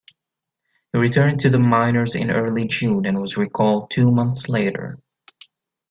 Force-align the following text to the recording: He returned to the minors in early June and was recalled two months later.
He 0.91 0.97
returned 0.97 1.41
to 1.41 1.51
the 1.51 1.59
minors 1.59 2.15
in 2.15 2.31
early 2.31 2.65
June 2.65 3.05
and 3.05 3.19
was 3.19 3.37
recalled 3.37 3.91
two 3.91 4.09
months 4.09 4.49
later. 4.49 4.97